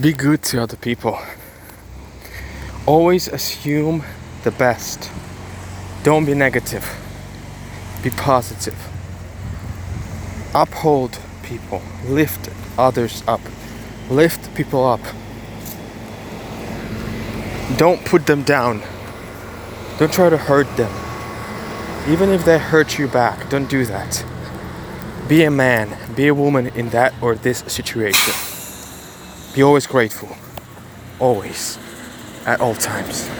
[0.00, 1.20] Be good to other people.
[2.84, 4.02] Always assume
[4.42, 5.08] the best.
[6.02, 6.84] Don't be negative.
[8.02, 8.76] Be positive.
[10.52, 11.80] Uphold people.
[12.06, 13.40] Lift others up.
[14.10, 15.00] Lift people up.
[17.76, 18.82] Don't put them down.
[20.00, 20.92] Don't try to hurt them.
[22.08, 24.24] Even if they hurt you back, don't do that.
[25.28, 28.34] Be a man, be a woman in that or this situation.
[29.54, 30.36] Be always grateful.
[31.20, 31.78] Always.
[32.44, 33.30] At all times.